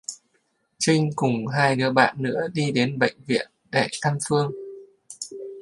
[0.79, 4.51] Trinh cùng hai đứa bạn nữa đi đến bệnh viện để thăm Phương